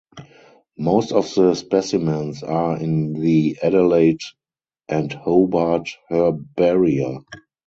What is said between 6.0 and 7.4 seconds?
herbaria.